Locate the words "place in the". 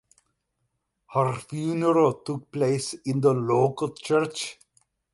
2.51-3.35